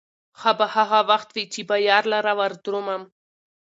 [0.39, 3.01] ښه به هغه وخت وي، چې به يار لره وردرومم